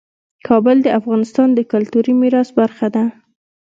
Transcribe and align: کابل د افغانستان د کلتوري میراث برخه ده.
کابل 0.47 0.77
د 0.83 0.87
افغانستان 0.99 1.47
د 1.53 1.59
کلتوري 1.71 2.13
میراث 2.21 2.49
برخه 2.59 2.87
ده. 2.95 3.03